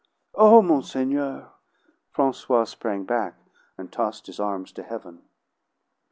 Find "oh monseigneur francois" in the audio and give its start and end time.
0.33-2.63